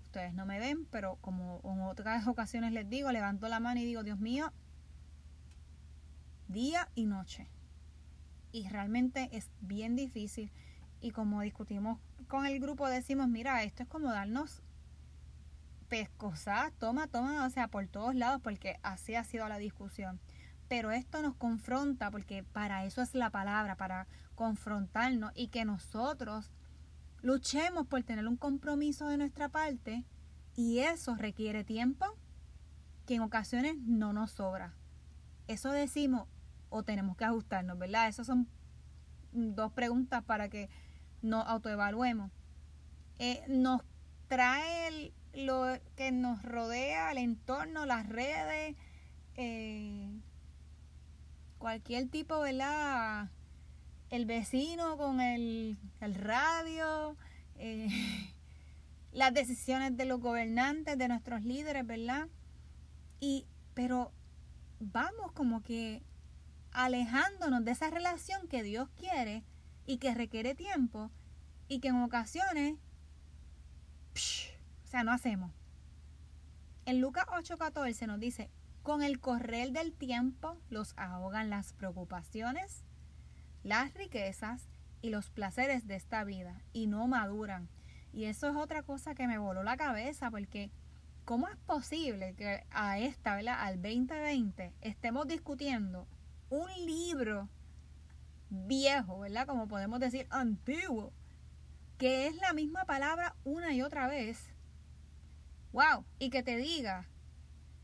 Ustedes 0.04 0.35
no 0.35 0.44
me 0.44 0.58
ven, 0.58 0.85
pero 0.87 1.16
como 1.23 1.61
en 1.64 1.80
otras 1.80 2.26
ocasiones 2.28 2.73
les 2.73 2.88
digo, 2.88 3.11
levanto 3.11 3.49
la 3.49 3.61
mano 3.61 3.80
y 3.80 3.85
digo, 3.85 4.04
Dios 4.04 4.18
mío, 4.18 4.52
día 6.49 6.90
y 6.94 7.06
noche. 7.06 7.49
Y 8.52 8.68
realmente 8.68 9.30
es 9.32 9.50
bien 9.61 9.97
difícil. 9.97 10.52
Y 11.00 11.12
como 11.12 11.40
discutimos 11.40 11.99
con 12.28 12.44
el 12.44 12.61
grupo, 12.61 12.88
decimos, 12.88 13.28
mira, 13.28 13.62
esto 13.62 13.85
es 13.85 13.88
como 13.88 14.11
darnos 14.11 14.62
pescosas, 15.88 16.73
toma, 16.78 17.06
toma, 17.06 17.47
o 17.47 17.50
sea, 17.50 17.68
por 17.68 17.87
todos 17.87 18.14
lados, 18.14 18.42
porque 18.42 18.78
así 18.82 19.14
ha 19.14 19.25
sido 19.25 19.49
la 19.49 19.56
discusión. 19.56 20.20
Pero 20.68 20.90
esto 20.90 21.22
nos 21.22 21.34
confronta, 21.34 22.10
porque 22.10 22.42
para 22.42 22.84
eso 22.84 23.00
es 23.02 23.14
la 23.14 23.30
palabra, 23.30 23.76
para 23.76 24.06
confrontarnos 24.34 25.32
y 25.34 25.48
que 25.48 25.64
nosotros 25.64 26.50
luchemos 27.22 27.87
por 27.87 28.02
tener 28.02 28.28
un 28.28 28.37
compromiso 28.37 29.08
de 29.08 29.16
nuestra 29.16 29.48
parte 29.48 30.04
y 30.54 30.80
eso 30.80 31.16
requiere 31.16 31.64
tiempo 31.64 32.06
que 33.06 33.14
en 33.14 33.22
ocasiones 33.22 33.76
no 33.78 34.12
nos 34.12 34.32
sobra. 34.32 34.75
Eso 35.46 35.70
decimos, 35.70 36.28
o 36.68 36.82
tenemos 36.82 37.16
que 37.16 37.25
ajustarnos, 37.25 37.78
¿verdad? 37.78 38.08
Esas 38.08 38.26
son 38.26 38.48
dos 39.32 39.72
preguntas 39.72 40.22
para 40.25 40.48
que 40.48 40.68
nos 41.22 41.46
autoevaluemos. 41.46 42.30
Eh, 43.18 43.42
nos 43.48 43.82
trae 44.28 45.12
lo 45.32 45.66
que 45.96 46.12
nos 46.12 46.42
rodea, 46.42 47.10
el 47.12 47.18
entorno, 47.18 47.87
las 47.87 48.08
redes, 48.08 48.76
eh, 49.37 50.20
cualquier 51.58 52.08
tipo, 52.08 52.40
¿verdad? 52.40 53.30
El 54.10 54.24
vecino 54.24 54.96
con 54.96 55.20
el, 55.20 55.76
el 56.00 56.14
radio, 56.14 57.16
eh, 57.56 57.88
las 59.12 59.34
decisiones 59.34 59.96
de 59.96 60.04
los 60.04 60.20
gobernantes, 60.20 60.96
de 60.96 61.08
nuestros 61.08 61.44
líderes, 61.44 61.86
¿verdad? 61.86 62.28
Y, 63.20 63.46
pero 63.74 64.12
vamos 64.80 65.32
como 65.32 65.62
que 65.62 66.02
alejándonos 66.72 67.64
de 67.64 67.72
esa 67.72 67.90
relación 67.90 68.48
que 68.48 68.62
Dios 68.62 68.88
quiere 68.96 69.44
y 69.86 69.98
que 69.98 70.14
requiere 70.14 70.54
tiempo 70.54 71.10
y 71.66 71.80
que 71.80 71.88
en 71.88 72.02
ocasiones, 72.02 72.76
o 74.14 74.86
sea, 74.86 75.04
no 75.04 75.12
hacemos. 75.12 75.52
En 76.86 77.00
Lucas 77.00 77.26
8:14 77.26 78.06
nos 78.06 78.20
dice, 78.20 78.50
Con 78.82 79.02
el 79.02 79.20
correr 79.20 79.73
del 79.73 79.92
tiempo 79.92 80.56
los 80.70 80.94
ahogan 80.97 81.50
las 81.50 81.73
preocupaciones, 81.73 82.85
las 83.62 83.92
riquezas 83.94 84.68
y 85.02 85.11
los 85.11 85.30
placeres 85.30 85.87
de 85.87 85.97
esta 85.97 86.25
vida 86.25 86.62
y 86.73 86.87
no 86.87 87.06
maduran. 87.06 87.68
Y 88.12 88.25
eso 88.25 88.49
es 88.49 88.56
otra 88.56 88.82
cosa 88.82 89.14
que 89.14 89.28
me 89.28 89.38
voló 89.38 89.62
la 89.62 89.76
cabeza 89.76 90.30
porque 90.30 90.70
¿cómo 91.25 91.49
es 91.49 91.56
posible 91.58 92.35
que 92.35 92.64
a 92.70 92.99
esta, 92.99 93.37
¿verdad? 93.37 93.56
Al 93.58 93.82
2020 93.82 94.73
estemos 94.80 95.28
discutiendo 95.28 96.06
un 96.49 96.68
libro 96.87 97.49
viejo, 98.49 99.20
¿verdad? 99.20 99.47
Como 99.47 99.68
podemos 99.68 100.00
decir 100.00 100.26
antiguo, 100.30 101.12
que 101.99 102.26
es 102.26 102.37
la 102.37 102.52
misma 102.54 102.85
palabra 102.85 103.37
una 103.44 103.75
y 103.75 103.82
otra 103.82 104.08
vez. 104.08 104.54
Wow, 105.73 106.06
y 106.18 106.30
que 106.30 106.42
te 106.42 106.56
diga 106.56 107.06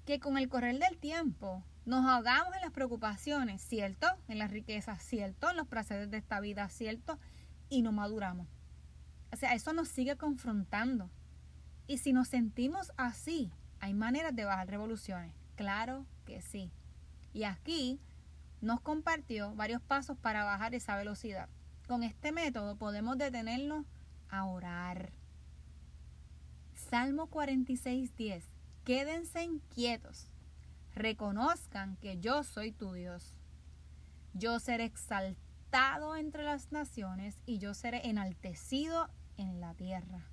que 0.05 0.21
con 0.21 0.37
el 0.37 0.49
correr 0.49 0.79
del 0.79 0.99
tiempo 0.99 1.65
nos 1.85 2.07
ahogamos 2.07 2.55
en 2.55 2.63
las 2.63 2.71
preocupaciones, 2.71 3.63
¿cierto? 3.63 4.07
En 4.29 4.39
las 4.39 4.51
riquezas, 4.51 5.03
¿cierto? 5.03 5.51
En 5.51 5.57
los 5.57 5.67
placeres 5.67 6.11
de 6.11 6.17
esta 6.17 6.41
vida, 6.41 6.69
¿cierto? 6.69 7.19
Y 7.69 7.83
no 7.83 7.93
maduramos. 7.93 8.47
O 9.33 9.37
sea, 9.37 9.55
eso 9.55 9.73
nos 9.73 9.89
sigue 9.89 10.17
confrontando. 10.17 11.11
Y 11.87 11.99
si 11.99 12.13
nos 12.13 12.29
sentimos 12.29 12.93
así, 12.97 13.51
¿hay 13.81 13.93
maneras 13.93 14.35
de 14.35 14.45
bajar 14.45 14.69
revoluciones? 14.69 15.35
Claro 15.57 16.07
que 16.25 16.41
sí. 16.41 16.71
Y 17.33 17.45
aquí 17.45 18.01
nos 18.61 18.81
compartió 18.81 19.55
varios 19.55 19.83
pasos 19.83 20.17
para 20.17 20.45
bajar 20.45 20.75
esa 20.75 20.97
velocidad. 20.97 21.49
Con 21.87 22.03
este 22.03 22.33
método 22.33 22.77
podemos 22.77 23.19
detenernos 23.19 23.85
a 24.31 24.47
orar. 24.47 25.13
Salmo 26.73 27.29
46.10. 27.29 28.54
Quédense 28.85 29.43
inquietos. 29.43 30.31
Reconozcan 30.95 31.97
que 31.97 32.19
yo 32.19 32.45
soy 32.45 32.73
tu 32.73 32.93
Dios. 32.93 33.37
Yo 34.35 34.61
seré 34.61 34.85
exaltado 34.85 36.17
entre 36.17 36.45
las 36.45 36.71
naciones 36.73 37.39
y 37.47 37.59
yo 37.59 37.75
seré 37.75 38.09
enaltecido 38.09 39.09
en 39.37 39.61
la 39.61 39.75
tierra. 39.75 40.25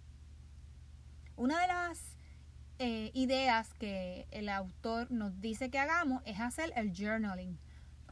Una 1.35 1.61
de 1.61 1.67
las 1.67 2.17
eh, 2.79 3.11
ideas 3.13 3.73
que 3.75 4.27
el 4.31 4.49
autor 4.49 5.11
nos 5.11 5.39
dice 5.39 5.69
que 5.69 5.79
hagamos 5.79 6.21
es 6.25 6.39
hacer 6.39 6.73
el 6.75 6.93
journaling 6.93 7.57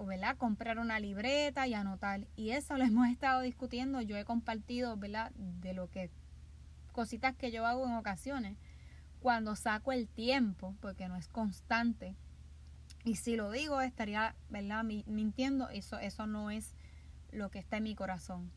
¿verdad? 0.06 0.38
Comprar 0.38 0.80
una 0.80 1.00
libreta 1.00 1.68
y 1.68 1.74
anotar. 1.74 2.28
Y 2.36 2.52
eso 2.52 2.78
lo 2.78 2.84
hemos 2.86 3.08
estado 3.08 3.42
discutiendo. 3.42 4.02
Yo 4.02 4.18
he 4.18 4.26
compartido, 4.26 4.98
¿verdad? 4.98 5.32
De 5.36 5.74
lo 5.74 5.90
que, 5.90 6.10
cositas 6.92 7.36
que 7.36 7.52
yo 7.52 7.66
hago 7.66 7.86
en 7.86 7.94
ocasiones. 7.94 8.58
Cuando 9.20 9.56
saco 9.56 9.92
el 9.92 10.08
tiempo, 10.08 10.76
porque 10.80 11.08
no 11.08 11.16
es 11.16 11.28
constante. 11.28 12.16
Y 13.04 13.16
si 13.16 13.36
lo 13.36 13.52
digo, 13.52 13.82
estaría, 13.82 14.36
¿verdad? 14.50 14.84
Mintiendo. 14.84 15.70
Eso, 15.70 16.00
eso 16.00 16.28
no 16.28 16.52
es 16.52 16.76
lo 17.32 17.50
que 17.50 17.60
está 17.60 17.78
en 17.78 17.84
mi 17.84 17.96
corazón. 17.96 18.52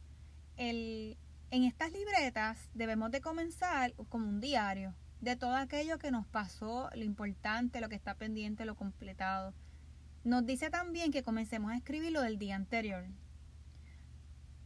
El, 0.56 1.16
en 1.50 1.64
estas 1.64 1.92
libretas 1.92 2.70
debemos 2.74 3.10
de 3.10 3.20
comenzar 3.20 3.94
como 4.08 4.28
un 4.28 4.40
diario 4.40 4.94
de 5.20 5.36
todo 5.36 5.54
aquello 5.54 5.98
que 5.98 6.10
nos 6.10 6.26
pasó, 6.26 6.90
lo 6.94 7.04
importante, 7.04 7.80
lo 7.80 7.88
que 7.88 7.94
está 7.94 8.14
pendiente, 8.14 8.64
lo 8.64 8.74
completado 8.74 9.54
nos 10.24 10.46
dice 10.46 10.70
también 10.70 11.10
que 11.10 11.22
comencemos 11.22 11.72
a 11.72 11.76
escribir 11.76 12.12
lo 12.12 12.22
del 12.22 12.38
día 12.38 12.54
anterior. 12.54 13.06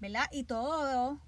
¿Verdad? 0.01 0.27
Y 0.31 0.45
todo, 0.45 1.21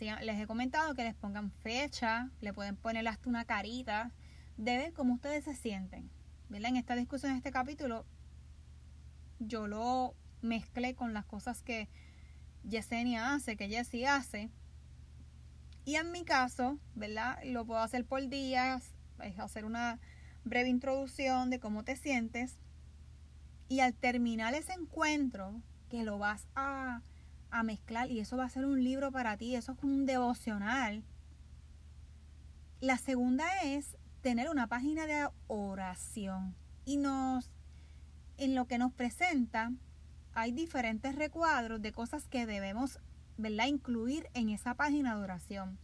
les 0.00 0.40
he 0.40 0.46
comentado 0.46 0.94
que 0.94 1.04
les 1.04 1.14
pongan 1.14 1.50
fecha, 1.50 2.30
le 2.40 2.52
pueden 2.52 2.76
poner 2.76 3.06
hasta 3.08 3.28
una 3.28 3.44
carita, 3.44 4.12
de 4.56 4.76
ver 4.76 4.92
cómo 4.92 5.14
ustedes 5.14 5.44
se 5.44 5.54
sienten. 5.54 6.10
¿Verdad? 6.48 6.70
En 6.70 6.76
esta 6.76 6.96
discusión, 6.96 7.32
en 7.32 7.38
este 7.38 7.52
capítulo, 7.52 8.04
yo 9.38 9.66
lo 9.66 10.14
mezclé 10.42 10.94
con 10.94 11.14
las 11.14 11.24
cosas 11.24 11.62
que 11.62 11.88
Yesenia 12.64 13.34
hace, 13.34 13.56
que 13.56 13.68
Jessie 13.68 14.06
hace. 14.06 14.50
Y 15.84 15.94
en 15.96 16.10
mi 16.12 16.24
caso, 16.24 16.78
¿verdad? 16.94 17.38
Lo 17.44 17.64
puedo 17.64 17.80
hacer 17.80 18.04
por 18.04 18.28
días, 18.28 18.94
hacer 19.38 19.64
una 19.64 19.98
breve 20.44 20.68
introducción 20.68 21.50
de 21.50 21.60
cómo 21.60 21.84
te 21.84 21.96
sientes 21.96 22.58
y 23.70 23.80
al 23.80 23.94
terminar 23.94 24.54
ese 24.54 24.72
encuentro, 24.72 25.62
que 25.88 26.02
lo 26.02 26.18
vas 26.18 26.46
a, 26.56 27.02
mezclar 27.62 28.10
y 28.10 28.20
eso 28.20 28.36
va 28.36 28.44
a 28.44 28.50
ser 28.50 28.64
un 28.64 28.82
libro 28.82 29.12
para 29.12 29.36
ti, 29.36 29.54
eso 29.56 29.72
es 29.72 29.82
un 29.82 30.06
devocional. 30.06 31.04
La 32.80 32.96
segunda 32.96 33.46
es 33.62 33.96
tener 34.20 34.48
una 34.48 34.66
página 34.66 35.06
de 35.06 35.28
oración 35.48 36.54
y 36.84 36.96
nos 36.96 37.50
en 38.36 38.54
lo 38.54 38.66
que 38.66 38.78
nos 38.78 38.92
presenta 38.92 39.72
hay 40.32 40.52
diferentes 40.52 41.14
recuadros 41.14 41.82
de 41.82 41.92
cosas 41.92 42.26
que 42.26 42.46
debemos 42.46 42.98
¿verdad? 43.36 43.66
incluir 43.66 44.28
en 44.34 44.48
esa 44.48 44.74
página 44.74 45.14
de 45.14 45.22
oración. 45.22 45.78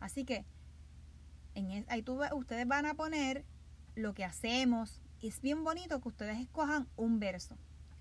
Así 0.00 0.24
que 0.24 0.44
en 1.54 1.84
ahí 1.88 2.04
ustedes 2.34 2.66
van 2.66 2.86
a 2.86 2.94
poner 2.94 3.44
lo 3.94 4.14
que 4.14 4.24
hacemos, 4.24 5.00
es 5.22 5.40
bien 5.40 5.62
bonito 5.64 6.00
que 6.00 6.08
ustedes 6.08 6.38
escojan 6.38 6.88
un 6.96 7.20
verso. 7.20 7.56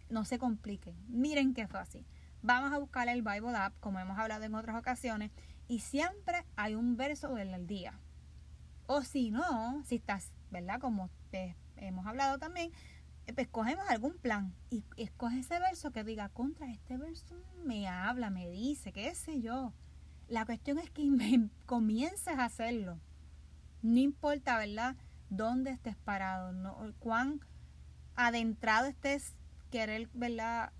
No 0.09 0.25
se 0.25 0.39
compliquen. 0.39 0.95
Miren 1.07 1.53
qué 1.53 1.67
fácil. 1.67 2.05
Vamos 2.43 2.74
a 2.74 2.79
buscar 2.79 3.07
el 3.07 3.21
Bible 3.21 3.55
App, 3.55 3.74
como 3.79 4.00
hemos 4.00 4.17
hablado 4.17 4.43
en 4.43 4.55
otras 4.55 4.77
ocasiones, 4.77 5.31
y 5.67 5.79
siempre 5.79 6.45
hay 6.55 6.75
un 6.75 6.98
verso 6.98 7.33
del 7.36 7.67
día. 7.67 8.00
O 8.88 9.03
si 9.03 9.31
no, 9.31 9.83
si 9.86 9.95
estás, 9.95 10.31
¿verdad? 10.50 10.79
Como 10.79 11.10
hemos 11.77 12.05
hablado 12.05 12.38
también, 12.39 12.71
pues 13.36 13.48
cogemos 13.48 13.88
algún 13.89 14.17
plan 14.17 14.53
y 14.69 14.83
escoge 14.98 15.39
ese 15.39 15.60
verso 15.60 15.91
que 15.91 16.03
diga, 16.03 16.29
contra 16.29 16.69
este 16.71 16.98
verso 16.98 17.36
me 17.63 17.88
habla, 17.88 18.29
me 18.29 18.50
dice, 18.50 18.91
qué 18.91 19.13
sé 19.15 19.41
yo. 19.41 19.74
La 20.27 20.45
cuestión 20.45 20.79
es 20.79 20.89
que 20.89 21.10
me 21.10 21.50
comiences 21.65 22.38
a 22.38 22.45
hacerlo. 22.45 23.00
No 23.81 24.00
importa, 24.00 24.57
¿verdad? 24.57 24.95
dónde 25.31 25.71
estés 25.71 25.95
parado, 25.95 26.51
¿no? 26.51 26.77
cuán 27.00 27.39
adentrado 28.15 28.88
estés 28.88 29.33
querer, 29.71 30.10
¿verdad? 30.13 30.74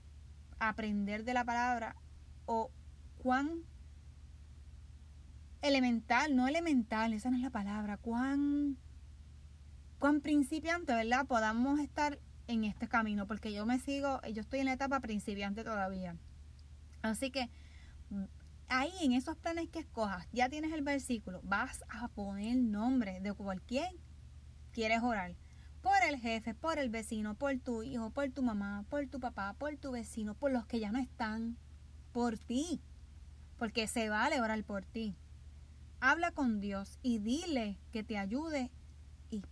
Aprender 0.70 1.24
de 1.24 1.34
la 1.34 1.44
palabra 1.44 1.96
o 2.46 2.72
cuán 3.18 3.64
elemental, 5.62 6.36
no 6.36 6.48
elemental, 6.48 7.14
esa 7.14 7.30
no 7.30 7.38
es 7.38 7.44
la 7.44 7.50
palabra, 7.50 7.98
cuán 7.98 8.78
cuán 10.00 10.22
principiante, 10.22 10.94
¿verdad? 10.94 11.28
Podamos 11.28 11.80
estar 11.80 12.20
en 12.48 12.64
este 12.64 12.88
camino, 12.88 13.28
porque 13.28 13.54
yo 13.54 13.66
me 13.66 13.80
sigo, 13.80 14.20
yo 14.34 14.42
estoy 14.42 14.60
en 14.60 14.66
la 14.66 14.74
etapa 14.74 15.00
principiante 15.00 15.64
todavía. 15.64 16.16
Así 17.02 17.32
que 17.32 17.50
ahí 18.68 18.92
en 19.02 19.14
esos 19.14 19.38
planes 19.38 19.70
que 19.70 19.80
escojas, 19.80 20.28
ya 20.32 20.50
tienes 20.50 20.74
el 20.74 20.82
versículo, 20.82 21.42
vas 21.44 21.84
a 21.90 22.08
poner 22.08 22.58
nombre 22.58 23.20
de 23.22 23.34
cualquier 23.34 23.92
quieres 24.72 25.04
orar 25.04 25.36
por 25.82 25.98
el 26.08 26.20
jefe, 26.20 26.54
por 26.54 26.80
el 26.80 26.90
vecino, 26.90 27.36
por 27.36 27.58
tu 27.60 27.84
hijo, 27.84 28.12
por 28.12 28.30
tu 28.30 28.44
mamá, 28.44 28.86
por 28.90 29.08
tu 29.08 29.20
papá, 29.20 29.56
por 29.58 29.76
tu 29.78 29.92
vecino, 29.92 30.36
por 30.36 30.52
los 30.52 30.66
que 30.66 30.80
ya 30.80 30.92
no 30.92 31.00
están, 31.00 31.58
por 32.12 32.38
ti, 32.38 32.82
porque 33.58 33.88
se 33.88 34.10
vale 34.10 34.42
orar 34.42 34.64
por 34.64 34.86
ti. 34.86 35.16
Habla 36.00 36.32
con 36.32 36.60
Dios 36.62 37.00
y 37.02 37.20
dile 37.20 37.78
que 37.92 38.04
te 38.04 38.18
ayude 38.18 38.72
y 39.30 39.44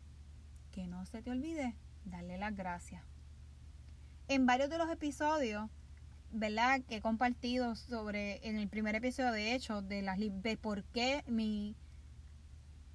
que 0.71 0.87
no 0.87 1.05
se 1.05 1.21
te 1.21 1.31
olvide 1.31 1.75
darle 2.05 2.37
las 2.37 2.55
gracias. 2.55 3.03
En 4.27 4.45
varios 4.45 4.69
de 4.69 4.77
los 4.77 4.89
episodios, 4.89 5.69
¿verdad? 6.31 6.81
Que 6.87 6.97
he 6.97 7.01
compartido 7.01 7.75
sobre, 7.75 8.47
en 8.47 8.57
el 8.57 8.67
primer 8.67 8.95
episodio 8.95 9.31
de 9.31 9.55
hecho, 9.55 9.81
de, 9.81 10.01
las, 10.01 10.19
de 10.19 10.57
por 10.57 10.83
qué 10.85 11.23
mi 11.27 11.75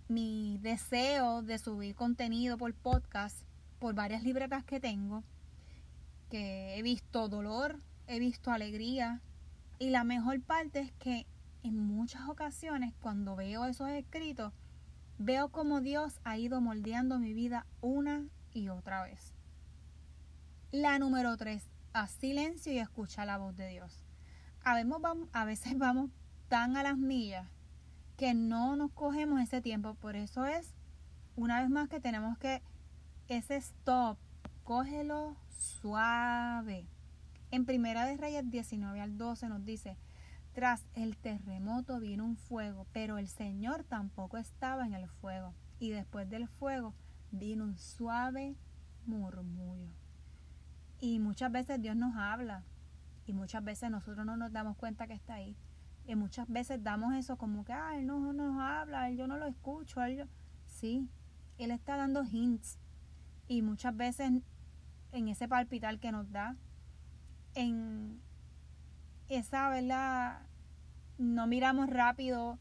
mi 0.08 0.58
deseo 0.58 1.42
de 1.42 1.58
subir 1.58 1.94
contenido 1.94 2.58
por 2.58 2.74
podcast, 2.74 3.38
por 3.78 3.94
varias 3.94 4.22
libretas 4.22 4.64
que 4.64 4.80
tengo, 4.80 5.24
que 6.30 6.76
he 6.76 6.82
visto 6.82 7.28
dolor, 7.28 7.78
he 8.06 8.18
visto 8.18 8.50
alegría, 8.50 9.20
y 9.78 9.90
la 9.90 10.04
mejor 10.04 10.40
parte 10.40 10.80
es 10.80 10.92
que 10.92 11.26
en 11.62 11.78
muchas 11.78 12.28
ocasiones 12.28 12.94
cuando 13.00 13.36
veo 13.36 13.64
esos 13.64 13.88
escritos, 13.88 14.52
veo 15.18 15.48
como 15.48 15.80
Dios 15.80 16.20
ha 16.24 16.36
ido 16.36 16.60
moldeando 16.60 17.18
mi 17.18 17.32
vida 17.32 17.66
una 17.80 18.26
y 18.52 18.68
otra 18.68 19.02
vez. 19.04 19.32
La 20.70 20.98
número 20.98 21.36
tres, 21.36 21.70
a 21.92 22.06
silencio 22.08 22.72
y 22.72 22.78
escucha 22.78 23.24
la 23.24 23.38
voz 23.38 23.56
de 23.56 23.68
Dios. 23.68 24.04
A 24.62 25.44
veces 25.44 25.78
vamos 25.78 26.10
tan 26.48 26.76
a 26.76 26.82
las 26.82 26.98
millas 26.98 27.48
que 28.16 28.34
no 28.34 28.76
nos 28.76 28.92
cogemos 28.92 29.40
ese 29.40 29.60
tiempo. 29.60 29.94
Por 29.94 30.16
eso 30.16 30.46
es, 30.46 30.74
una 31.36 31.60
vez 31.60 31.70
más, 31.70 31.88
que 31.88 32.00
tenemos 32.00 32.38
que, 32.38 32.62
ese 33.28 33.56
stop, 33.56 34.18
cógelo 34.64 35.36
suave. 35.48 36.86
En 37.50 37.64
Primera 37.64 38.04
de 38.06 38.16
Reyes 38.16 38.50
19 38.50 39.00
al 39.00 39.16
12 39.16 39.48
nos 39.48 39.64
dice, 39.64 39.96
tras 40.52 40.84
el 40.94 41.16
terremoto 41.16 41.98
vino 42.00 42.24
un 42.24 42.36
fuego, 42.36 42.86
pero 42.92 43.18
el 43.18 43.28
Señor 43.28 43.84
tampoco 43.84 44.36
estaba 44.36 44.86
en 44.86 44.94
el 44.94 45.08
fuego. 45.08 45.54
Y 45.78 45.90
después 45.90 46.28
del 46.30 46.48
fuego 46.48 46.94
vino 47.32 47.64
un 47.64 47.78
suave 47.78 48.56
murmullo. 49.06 49.92
Y 51.00 51.18
muchas 51.18 51.50
veces 51.50 51.80
Dios 51.82 51.96
nos 51.96 52.16
habla 52.16 52.64
y 53.26 53.32
muchas 53.32 53.64
veces 53.64 53.90
nosotros 53.90 54.24
no 54.24 54.36
nos 54.36 54.52
damos 54.52 54.76
cuenta 54.76 55.06
que 55.06 55.14
está 55.14 55.34
ahí. 55.34 55.56
Y 56.06 56.16
muchas 56.16 56.48
veces 56.48 56.82
damos 56.82 57.14
eso 57.14 57.36
como 57.36 57.64
que, 57.64 57.72
ay, 57.72 58.00
Él 58.00 58.06
no 58.06 58.32
nos 58.32 58.60
habla, 58.60 59.10
yo 59.10 59.26
no 59.26 59.38
lo 59.38 59.46
escucho. 59.46 60.02
Él 60.02 60.28
Sí, 60.66 61.08
Él 61.58 61.70
está 61.70 61.96
dando 61.96 62.24
hints. 62.24 62.78
Y 63.46 63.62
muchas 63.62 63.96
veces 63.96 64.32
en 65.12 65.28
ese 65.28 65.48
palpitar 65.48 65.98
que 65.98 66.12
nos 66.12 66.30
da, 66.30 66.56
en 67.54 68.20
esa, 69.28 69.68
¿verdad? 69.70 70.42
No 71.18 71.46
miramos 71.46 71.88
rápido 71.88 72.58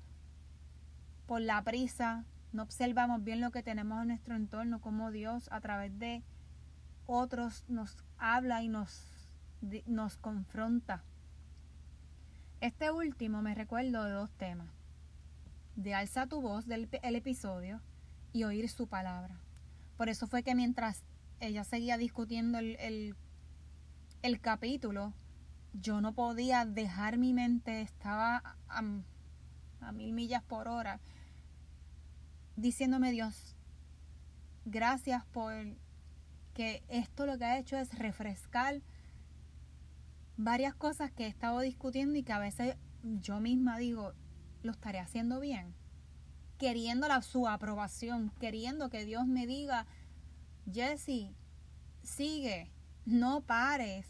por 1.25 1.41
la 1.41 1.61
prisa, 1.63 2.25
no 2.51 2.63
observamos 2.63 3.23
bien 3.23 3.41
lo 3.41 3.51
que 3.51 3.63
tenemos 3.63 4.01
en 4.01 4.09
nuestro 4.09 4.35
entorno, 4.35 4.79
como 4.79 5.11
Dios 5.11 5.49
a 5.51 5.59
través 5.61 5.97
de 5.97 6.23
otros 7.05 7.65
nos 7.67 7.97
habla 8.17 8.61
y 8.63 8.69
nos, 8.69 9.27
nos 9.85 10.17
confronta. 10.17 11.03
Este 12.63 12.91
último 12.91 13.41
me 13.41 13.55
recuerdo 13.55 14.05
de 14.05 14.11
dos 14.11 14.31
temas. 14.37 14.69
De 15.75 15.93
alza 15.93 16.27
tu 16.27 16.39
voz 16.39 16.65
del 16.65 16.87
el 17.01 17.15
episodio 17.17 17.81
y 18.31 18.45
oír 18.45 18.69
su 18.69 18.87
palabra. 18.87 19.35
Por 19.97 20.07
eso 20.07 20.27
fue 20.27 20.43
que 20.43 20.55
mientras 20.55 21.03
ella 21.41 21.65
seguía 21.65 21.97
discutiendo 21.97 22.59
el, 22.59 23.17
el, 24.21 24.39
capítulo, 24.39 25.11
yo 25.73 25.99
no 25.99 26.13
podía 26.13 26.63
dejar 26.63 27.17
mi 27.17 27.33
mente, 27.33 27.81
estaba 27.81 28.55
a, 28.69 28.81
a 29.81 29.91
mil 29.91 30.13
millas 30.13 30.43
por 30.43 30.69
hora, 30.69 31.01
diciéndome 32.55 33.11
Dios, 33.11 33.57
gracias 34.63 35.25
por 35.25 35.53
que 36.53 36.81
esto 36.87 37.25
lo 37.25 37.37
que 37.37 37.43
ha 37.43 37.57
hecho 37.57 37.75
es 37.75 37.93
refrescar 37.99 38.81
varias 40.37 40.73
cosas 40.75 41.11
que 41.11 41.25
he 41.25 41.27
estado 41.27 41.59
discutiendo 41.59 42.17
y 42.17 42.23
que 42.23 42.33
a 42.33 42.39
veces 42.39 42.75
yo 43.03 43.39
misma 43.39 43.77
digo, 43.77 44.13
lo 44.63 44.71
estaré 44.71 44.99
haciendo 44.99 45.39
bien. 45.39 45.75
Queriendo 46.57 47.07
la, 47.07 47.21
su 47.21 47.47
aprobación, 47.47 48.31
queriendo 48.39 48.89
que 48.89 49.05
Dios 49.05 49.27
me 49.27 49.45
diga, 49.45 49.85
Jesse, 50.71 51.33
sigue, 52.03 52.71
no 53.05 53.41
pares. 53.41 54.07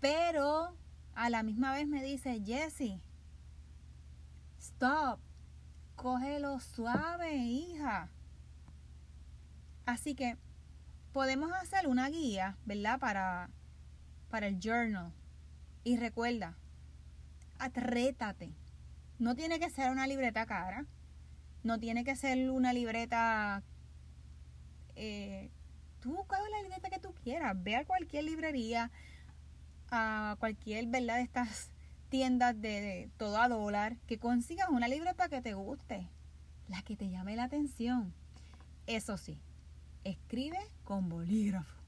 Pero 0.00 0.76
a 1.14 1.30
la 1.30 1.42
misma 1.42 1.72
vez 1.72 1.88
me 1.88 2.02
dice, 2.02 2.42
Jesse, 2.44 3.00
stop, 4.58 5.18
cógelo 5.96 6.60
suave, 6.60 7.36
hija. 7.36 8.10
Así 9.86 10.14
que 10.14 10.36
podemos 11.12 11.52
hacer 11.52 11.86
una 11.86 12.08
guía, 12.08 12.56
¿verdad? 12.66 12.98
Para, 13.00 13.50
para 14.28 14.46
el 14.46 14.60
journal. 14.60 15.12
Y 15.86 15.96
recuerda, 15.98 16.56
atrétate. 17.60 18.52
No 19.20 19.36
tiene 19.36 19.60
que 19.60 19.70
ser 19.70 19.92
una 19.92 20.08
libreta 20.08 20.44
cara. 20.44 20.84
No 21.62 21.78
tiene 21.78 22.02
que 22.02 22.16
ser 22.16 22.50
una 22.50 22.72
libreta... 22.72 23.62
Eh, 24.96 25.48
tú 26.00 26.16
coge 26.26 26.50
la 26.50 26.62
libreta 26.62 26.90
que 26.90 26.98
tú 26.98 27.14
quieras. 27.22 27.54
Ve 27.62 27.76
a 27.76 27.84
cualquier 27.84 28.24
librería, 28.24 28.90
a 29.92 30.34
cualquier, 30.40 30.88
¿verdad? 30.88 31.18
De 31.18 31.22
estas 31.22 31.70
tiendas 32.08 32.60
de 32.60 33.08
todo 33.16 33.40
a 33.40 33.48
dólar, 33.48 33.96
que 34.08 34.18
consigas 34.18 34.68
una 34.70 34.88
libreta 34.88 35.28
que 35.28 35.40
te 35.40 35.54
guste, 35.54 36.08
la 36.66 36.82
que 36.82 36.96
te 36.96 37.08
llame 37.10 37.36
la 37.36 37.44
atención. 37.44 38.12
Eso 38.88 39.16
sí, 39.18 39.38
escribe 40.02 40.58
con 40.82 41.08
bolígrafo. 41.08 41.85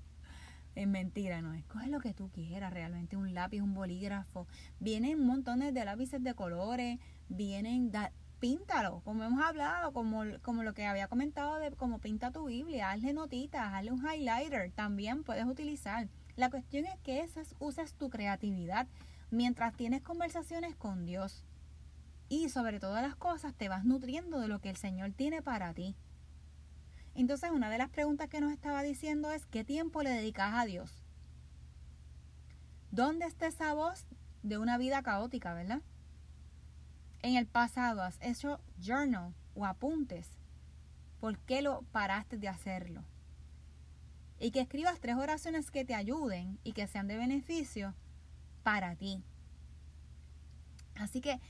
Es 0.78 0.86
mentira, 0.86 1.42
no. 1.42 1.54
Escoge 1.54 1.88
lo 1.88 1.98
que 1.98 2.14
tú 2.14 2.30
quieras, 2.30 2.72
realmente 2.72 3.16
un 3.16 3.34
lápiz, 3.34 3.60
un 3.60 3.74
bolígrafo. 3.74 4.46
Vienen 4.78 5.26
montones 5.26 5.74
de 5.74 5.84
lápices 5.84 6.22
de 6.22 6.34
colores, 6.34 7.00
vienen, 7.28 7.90
píntalo, 8.38 9.00
como 9.00 9.24
hemos 9.24 9.44
hablado, 9.44 9.92
como, 9.92 10.22
como 10.40 10.62
lo 10.62 10.74
que 10.74 10.86
había 10.86 11.08
comentado 11.08 11.58
de 11.58 11.72
cómo 11.72 11.98
pinta 11.98 12.30
tu 12.30 12.46
Biblia, 12.46 12.92
hazle 12.92 13.12
notitas, 13.12 13.74
hazle 13.74 13.90
un 13.90 14.06
highlighter, 14.06 14.70
también 14.70 15.24
puedes 15.24 15.46
utilizar. 15.46 16.06
La 16.36 16.48
cuestión 16.48 16.86
es 16.86 16.96
que 17.00 17.22
esas 17.22 17.56
uses 17.58 17.94
tu 17.94 18.08
creatividad 18.08 18.86
mientras 19.32 19.74
tienes 19.74 20.00
conversaciones 20.02 20.76
con 20.76 21.06
Dios. 21.06 21.44
Y 22.28 22.50
sobre 22.50 22.78
todas 22.78 23.02
las 23.02 23.16
cosas 23.16 23.52
te 23.52 23.68
vas 23.68 23.84
nutriendo 23.84 24.38
de 24.38 24.46
lo 24.46 24.60
que 24.60 24.70
el 24.70 24.76
Señor 24.76 25.10
tiene 25.10 25.42
para 25.42 25.74
ti. 25.74 25.96
Entonces, 27.18 27.50
una 27.50 27.68
de 27.68 27.78
las 27.78 27.90
preguntas 27.90 28.28
que 28.28 28.40
nos 28.40 28.52
estaba 28.52 28.80
diciendo 28.84 29.32
es, 29.32 29.44
¿qué 29.44 29.64
tiempo 29.64 30.04
le 30.04 30.10
dedicas 30.10 30.54
a 30.54 30.64
Dios? 30.64 31.02
¿Dónde 32.92 33.26
está 33.26 33.48
esa 33.48 33.74
voz 33.74 34.06
de 34.44 34.56
una 34.56 34.78
vida 34.78 35.02
caótica, 35.02 35.52
verdad? 35.52 35.82
En 37.22 37.34
el 37.34 37.48
pasado 37.48 38.02
has 38.02 38.20
hecho 38.22 38.60
journal 38.80 39.34
o 39.56 39.66
apuntes. 39.66 40.28
¿Por 41.18 41.40
qué 41.40 41.60
lo 41.60 41.82
paraste 41.90 42.38
de 42.38 42.46
hacerlo? 42.46 43.02
Y 44.38 44.52
que 44.52 44.60
escribas 44.60 45.00
tres 45.00 45.16
oraciones 45.16 45.72
que 45.72 45.84
te 45.84 45.96
ayuden 45.96 46.60
y 46.62 46.72
que 46.72 46.86
sean 46.86 47.08
de 47.08 47.16
beneficio 47.16 47.96
para 48.62 48.94
ti. 48.94 49.24
Así 50.94 51.20
que 51.20 51.40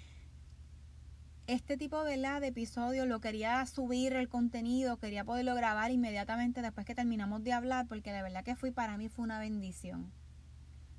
este 1.48 1.78
tipo 1.78 2.04
de 2.04 2.18
episodio 2.46 3.06
lo 3.06 3.22
quería 3.22 3.64
subir 3.64 4.12
el 4.12 4.28
contenido, 4.28 4.98
quería 4.98 5.24
poderlo 5.24 5.54
grabar 5.54 5.90
inmediatamente 5.90 6.60
después 6.60 6.84
que 6.84 6.94
terminamos 6.94 7.42
de 7.42 7.54
hablar, 7.54 7.86
porque 7.88 8.12
de 8.12 8.20
verdad 8.20 8.44
que 8.44 8.54
fui 8.54 8.70
para 8.70 8.98
mí 8.98 9.08
fue 9.08 9.24
una 9.24 9.38
bendición. 9.38 10.12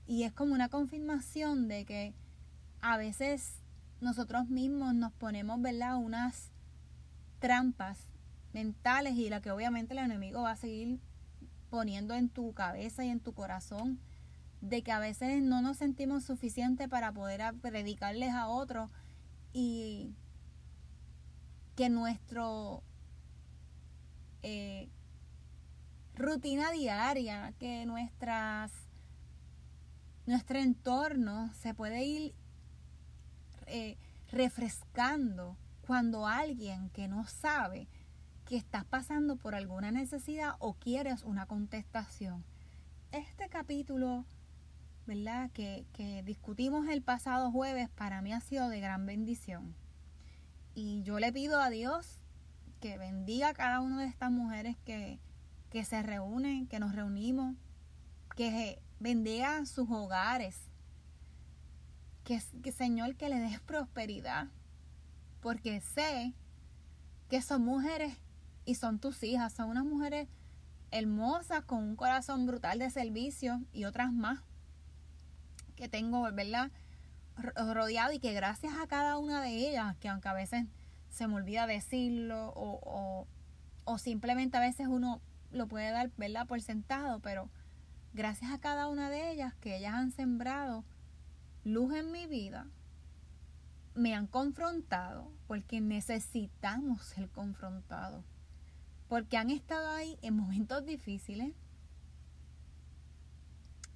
Y 0.08 0.24
es 0.24 0.34
como 0.34 0.56
una 0.56 0.68
confirmación 0.68 1.68
de 1.68 1.86
que 1.86 2.16
a 2.82 2.98
veces 2.98 3.62
nosotros 4.02 4.50
mismos 4.50 4.96
nos 4.96 5.14
ponemos, 5.14 5.62
¿verdad?, 5.62 5.98
unas 5.98 6.52
trampas 7.38 8.08
mentales 8.52 9.14
y 9.18 9.30
la 9.30 9.42
que 9.42 9.52
obviamente 9.52 9.94
el 9.94 10.00
enemigo 10.00 10.42
va 10.42 10.52
a 10.52 10.56
seguir 10.56 11.00
poniendo 11.70 12.16
en 12.16 12.28
tu 12.28 12.54
cabeza 12.54 13.06
y 13.06 13.10
en 13.10 13.20
tu 13.20 13.34
corazón 13.34 14.00
de 14.62 14.82
que 14.82 14.92
a 14.92 15.00
veces 15.00 15.44
no 15.44 15.62
nos 15.62 15.78
sentimos 15.78 16.24
suficientes 16.24 16.88
para 16.88 17.12
poder 17.12 17.54
predicarles 17.62 18.32
a 18.34 18.48
otros 18.48 18.90
y 19.54 20.16
que 21.80 21.88
nuestro 21.88 22.84
eh, 24.44 24.90
rutina 26.14 26.72
diaria, 26.72 27.54
que 27.58 27.86
nuestras 27.86 28.74
nuestro 30.26 30.60
entorno 30.60 31.54
se 31.54 31.74
puede 31.74 32.04
ir 32.04 32.36
eh, 33.68 33.98
refrescando 34.30 35.56
cuando 35.88 36.28
alguien 36.28 36.90
que 36.90 37.08
no 37.08 37.26
sabe 37.26 37.88
que 38.44 38.58
estás 38.58 38.84
pasando 38.84 39.38
por 39.38 39.56
alguna 39.56 39.90
necesidad 39.90 40.56
o 40.60 40.74
quieres 40.74 41.24
una 41.24 41.46
contestación. 41.46 42.44
Este 43.14 43.48
capítulo, 43.48 44.26
¿verdad? 45.08 45.50
Que, 45.52 45.86
que 45.94 46.24
discutimos 46.24 46.90
el 46.90 47.02
pasado 47.02 47.54
jueves, 47.54 47.88
para 47.88 48.22
mí 48.22 48.34
ha 48.34 48.42
sido 48.42 48.68
de 48.68 48.82
gran 48.82 49.06
bendición. 49.06 49.79
Y 50.74 51.04
yo 51.04 51.20
le 51.20 51.32
pido 51.34 51.62
a 51.62 51.70
Dios 51.70 52.22
que 52.80 52.98
bendiga 52.98 53.50
a 53.50 53.54
cada 53.54 53.82
una 53.82 54.02
de 54.02 54.08
estas 54.08 54.32
mujeres 54.32 54.78
que, 54.86 55.20
que 55.70 55.84
se 55.84 56.02
reúnen, 56.02 56.68
que 56.68 56.80
nos 56.80 56.96
reunimos, 56.96 57.56
que 58.36 58.82
bendiga 59.00 59.66
sus 59.66 59.90
hogares, 59.90 60.58
que, 62.24 62.42
que 62.64 62.72
Señor 62.72 63.16
que 63.16 63.30
le 63.30 63.40
des 63.40 63.60
prosperidad, 63.60 64.48
porque 65.42 65.82
sé 65.82 66.34
que 67.30 67.42
son 67.42 67.64
mujeres 67.64 68.18
y 68.66 68.76
son 68.76 69.00
tus 69.00 69.24
hijas, 69.24 69.54
son 69.54 69.70
unas 69.70 69.86
mujeres 69.86 70.28
hermosas 70.92 71.64
con 71.64 71.84
un 71.84 71.96
corazón 71.96 72.46
brutal 72.46 72.80
de 72.80 72.90
servicio 72.90 73.62
y 73.74 73.86
otras 73.86 74.12
más 74.12 74.40
que 75.76 75.88
tengo, 75.88 76.24
¿verdad? 76.34 76.72
Rodeado 77.40 78.14
y 78.14 78.20
que 78.20 78.34
gracias 78.34 78.74
a 78.78 78.88
cada 78.88 79.18
una 79.18 79.42
de 79.42 79.70
ellas, 79.70 79.96
que 79.98 80.10
aunque 80.10 80.28
a 80.28 80.34
veces 80.34 80.66
se 81.10 81.28
me 81.28 81.36
olvida 81.36 81.68
decirlo 81.68 82.54
o, 82.56 83.28
o, 83.86 83.98
simplemente 83.98 84.58
a 84.58 84.62
veces 84.62 84.88
uno 84.88 85.22
lo 85.52 85.68
puede 85.68 85.92
dar, 85.92 86.12
¿verdad? 86.18 86.46
Por 86.46 86.62
sentado, 86.62 87.20
pero 87.20 87.50
gracias 88.14 88.52
a 88.52 88.60
cada 88.60 88.88
una 88.88 89.10
de 89.10 89.32
ellas 89.32 89.56
que 89.56 89.78
ellas 89.78 89.94
han 89.96 90.12
sembrado 90.12 90.84
luz 91.64 91.96
en 91.96 92.12
mi 92.12 92.28
vida, 92.28 92.68
me 93.96 94.16
han 94.16 94.28
confrontado 94.28 95.32
porque 95.48 95.82
necesitamos 95.82 97.04
ser 97.04 97.30
confrontados, 97.30 98.24
porque 99.08 99.38
han 99.38 99.50
estado 99.50 99.90
ahí 99.90 100.18
en 100.22 100.36
momentos 100.36 100.86
difíciles, 100.86 101.54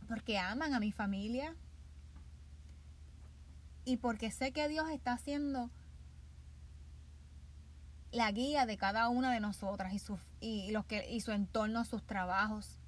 porque 0.08 0.40
aman 0.40 0.74
a 0.74 0.80
mi 0.80 0.92
familia, 0.92 1.56
y 3.86 3.98
porque 3.98 4.32
sé 4.32 4.52
que 4.52 4.68
Dios 4.68 4.90
está 4.90 5.14
haciendo 5.14 5.70
la 8.12 8.32
guía 8.32 8.66
de 8.66 8.78
cada 8.78 9.10
una 9.10 9.32
de 9.32 9.40
nosotras 9.40 9.94
y 9.94 10.00
su, 10.00 10.20
y 10.40 10.72
los 10.72 10.86
que, 10.86 11.10
y 11.10 11.22
su 11.22 11.32
entorno, 11.32 11.84
sus 11.84 12.06
trabajos. 12.06 12.80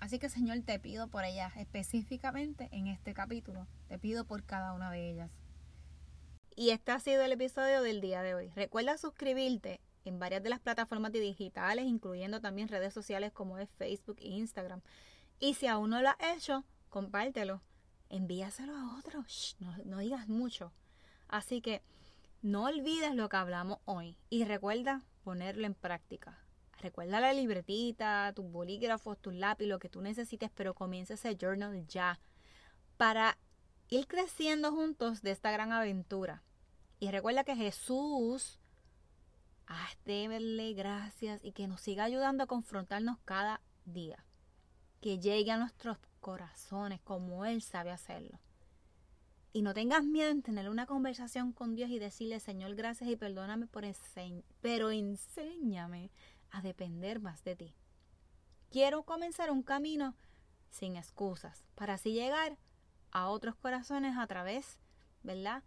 Así 0.00 0.18
que 0.18 0.28
Señor, 0.28 0.60
te 0.62 0.78
pido 0.78 1.08
por 1.08 1.24
ellas, 1.24 1.52
específicamente 1.56 2.68
en 2.72 2.88
este 2.88 3.14
capítulo, 3.14 3.66
te 3.88 3.98
pido 3.98 4.24
por 4.24 4.44
cada 4.44 4.72
una 4.72 4.90
de 4.90 5.10
ellas. 5.10 5.30
Y 6.56 6.70
este 6.70 6.90
ha 6.90 6.98
sido 6.98 7.22
el 7.22 7.32
episodio 7.32 7.82
del 7.82 8.00
día 8.00 8.22
de 8.22 8.34
hoy. 8.34 8.50
Recuerda 8.56 8.98
suscribirte 8.98 9.80
en 10.04 10.18
varias 10.18 10.42
de 10.42 10.50
las 10.50 10.58
plataformas 10.58 11.12
digitales, 11.12 11.86
incluyendo 11.86 12.40
también 12.40 12.68
redes 12.68 12.92
sociales 12.92 13.32
como 13.32 13.58
es 13.58 13.68
Facebook 13.78 14.16
e 14.20 14.28
Instagram. 14.28 14.80
Y 15.38 15.54
si 15.54 15.68
aún 15.68 15.90
no 15.90 16.02
lo 16.02 16.08
has 16.08 16.36
hecho, 16.36 16.64
compártelo. 16.88 17.62
Envíaselo 18.10 18.74
a 18.74 18.98
otros. 18.98 19.56
no, 19.60 19.76
no 19.84 19.98
digas 19.98 20.28
mucho. 20.28 20.72
Así 21.28 21.60
que 21.60 21.82
no 22.42 22.64
olvides 22.64 23.14
lo 23.14 23.28
que 23.28 23.36
hablamos 23.36 23.78
hoy 23.84 24.16
y 24.30 24.44
recuerda 24.44 25.02
ponerlo 25.24 25.66
en 25.66 25.74
práctica. 25.74 26.38
Recuerda 26.80 27.20
la 27.20 27.32
libretita, 27.32 28.32
tus 28.34 28.50
bolígrafos, 28.50 29.18
tus 29.18 29.34
lápiz, 29.34 29.66
lo 29.66 29.80
que 29.80 29.88
tú 29.88 30.00
necesites, 30.00 30.50
pero 30.54 30.74
comienza 30.74 31.14
ese 31.14 31.36
journal 31.36 31.86
ya 31.88 32.20
para 32.96 33.36
ir 33.88 34.06
creciendo 34.06 34.70
juntos 34.70 35.22
de 35.22 35.32
esta 35.32 35.50
gran 35.50 35.72
aventura. 35.72 36.42
Y 37.00 37.10
recuerda 37.10 37.44
que 37.44 37.56
Jesús, 37.56 38.60
déle 40.04 40.72
gracias 40.74 41.44
y 41.44 41.52
que 41.52 41.66
nos 41.66 41.80
siga 41.80 42.04
ayudando 42.04 42.44
a 42.44 42.46
confrontarnos 42.46 43.18
cada 43.24 43.60
día. 43.84 44.24
Que 45.00 45.18
llegue 45.18 45.50
a 45.50 45.58
nuestros 45.58 45.98
corazones 46.18 47.00
como 47.00 47.44
Él 47.44 47.62
sabe 47.62 47.90
hacerlo. 47.90 48.38
Y 49.52 49.62
no 49.62 49.74
tengas 49.74 50.04
miedo 50.04 50.30
en 50.30 50.42
tener 50.42 50.68
una 50.68 50.86
conversación 50.86 51.52
con 51.52 51.74
Dios 51.74 51.90
y 51.90 51.98
decirle, 51.98 52.38
Señor, 52.38 52.74
gracias 52.74 53.10
y 53.10 53.16
perdóname 53.16 53.66
por 53.66 53.84
enseñar, 53.84 54.44
pero 54.60 54.90
enséñame 54.90 56.10
a 56.50 56.62
depender 56.62 57.20
más 57.20 57.42
de 57.44 57.56
ti. 57.56 57.74
Quiero 58.70 59.02
comenzar 59.04 59.50
un 59.50 59.62
camino 59.62 60.14
sin 60.70 60.96
excusas 60.96 61.64
para 61.74 61.94
así 61.94 62.12
llegar 62.12 62.58
a 63.10 63.28
otros 63.28 63.56
corazones 63.56 64.16
a 64.18 64.26
través, 64.26 64.78
¿verdad? 65.22 65.62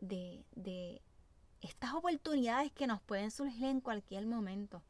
De, 0.00 0.44
de 0.54 1.02
estas 1.60 1.94
oportunidades 1.94 2.70
que 2.72 2.86
nos 2.86 3.00
pueden 3.02 3.30
surgir 3.30 3.66
en 3.66 3.80
cualquier 3.80 4.26
momento. 4.26 4.82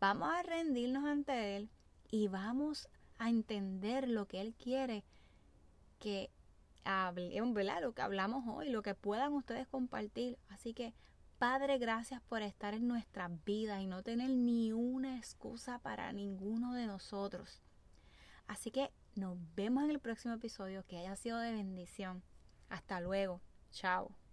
Vamos 0.00 0.28
a 0.28 0.42
rendirnos 0.42 1.04
ante 1.04 1.56
Él 1.56 1.70
y 2.10 2.28
vamos 2.28 2.88
a 3.18 3.28
entender 3.28 4.08
lo 4.08 4.26
que 4.26 4.40
Él 4.40 4.54
quiere 4.54 5.04
que 5.98 6.30
hablemos, 6.84 7.54
¿verdad? 7.54 7.82
Lo 7.82 7.94
que 7.94 8.02
hablamos 8.02 8.44
hoy, 8.48 8.70
lo 8.70 8.82
que 8.82 8.94
puedan 8.94 9.32
ustedes 9.32 9.66
compartir. 9.66 10.38
Así 10.48 10.74
que 10.74 10.94
Padre, 11.38 11.78
gracias 11.78 12.22
por 12.22 12.42
estar 12.42 12.74
en 12.74 12.86
nuestras 12.86 13.30
vidas 13.44 13.80
y 13.82 13.86
no 13.86 14.02
tener 14.02 14.30
ni 14.30 14.72
una 14.72 15.18
excusa 15.18 15.78
para 15.78 16.12
ninguno 16.12 16.74
de 16.74 16.86
nosotros. 16.86 17.60
Así 18.46 18.70
que 18.70 18.92
nos 19.14 19.36
vemos 19.54 19.84
en 19.84 19.90
el 19.90 20.00
próximo 20.00 20.34
episodio 20.34 20.84
que 20.86 20.98
haya 20.98 21.16
sido 21.16 21.38
de 21.38 21.52
bendición. 21.52 22.22
Hasta 22.68 23.00
luego. 23.00 23.40
Chao. 23.72 24.23